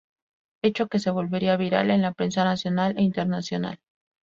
[0.63, 3.77] Hecho que se volvería viral en la prensa nacional e internacional.